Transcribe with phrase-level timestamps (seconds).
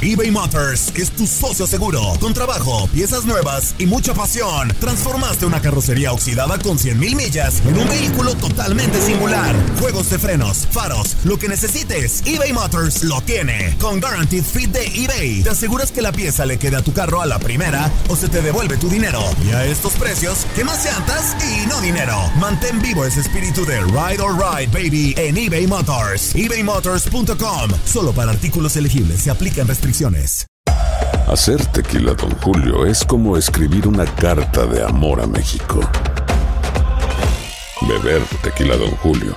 [0.00, 2.00] eBay Motors es tu socio seguro.
[2.20, 7.76] Con trabajo, piezas nuevas y mucha pasión, transformaste una carrocería oxidada con 100.000 millas en
[7.76, 9.56] un vehículo totalmente singular.
[9.98, 13.76] De frenos, faros, lo que necesites, eBay Motors lo tiene.
[13.80, 17.20] Con Guaranteed Fit de eBay, te aseguras que la pieza le quede a tu carro
[17.20, 19.20] a la primera o se te devuelve tu dinero.
[19.44, 22.16] Y a estos precios, ¿qué más llantas y no dinero?
[22.36, 26.32] Mantén vivo ese espíritu de Ride or Ride, baby, en eBay Motors.
[26.36, 27.70] ebaymotors.com.
[27.84, 30.46] Solo para artículos elegibles se aplican restricciones.
[31.26, 35.80] Hacer tequila, Don Julio, es como escribir una carta de amor a México.
[37.82, 39.36] Beber tequila, Don Julio,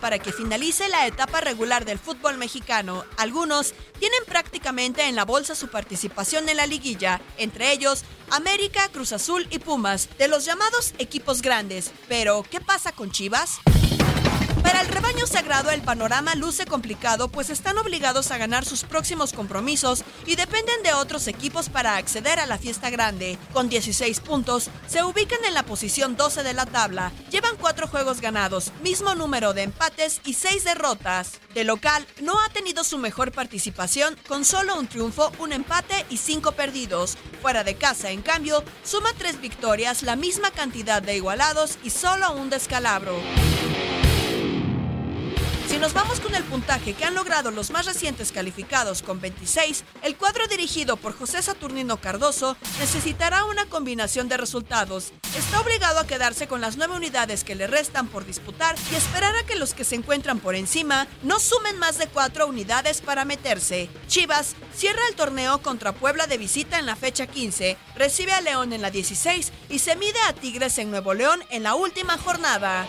[0.00, 3.04] Para que finalice la etapa regular del fútbol mexicano.
[3.16, 9.12] Algunos tienen prácticamente en la bolsa su participación en la liguilla, entre ellos América, Cruz
[9.12, 11.90] Azul y Pumas, de los llamados equipos grandes.
[12.06, 13.58] Pero, ¿qué pasa con Chivas?
[14.66, 19.32] Para el rebaño sagrado el panorama luce complicado pues están obligados a ganar sus próximos
[19.32, 23.38] compromisos y dependen de otros equipos para acceder a la fiesta grande.
[23.52, 27.12] Con 16 puntos, se ubican en la posición 12 de la tabla.
[27.30, 31.38] Llevan cuatro juegos ganados, mismo número de empates y seis derrotas.
[31.54, 36.16] De local, no ha tenido su mejor participación con solo un triunfo, un empate y
[36.16, 37.16] cinco perdidos.
[37.40, 42.32] Fuera de casa, en cambio, suma tres victorias, la misma cantidad de igualados y solo
[42.32, 43.14] un descalabro.
[45.76, 49.84] Si nos vamos con el puntaje que han logrado los más recientes calificados con 26,
[50.04, 55.12] el cuadro dirigido por José Saturnino Cardoso necesitará una combinación de resultados.
[55.36, 59.36] Está obligado a quedarse con las nueve unidades que le restan por disputar y esperar
[59.36, 63.26] a que los que se encuentran por encima no sumen más de cuatro unidades para
[63.26, 63.90] meterse.
[64.08, 68.72] Chivas cierra el torneo contra Puebla de visita en la fecha 15, recibe a León
[68.72, 72.88] en la 16 y se mide a Tigres en Nuevo León en la última jornada.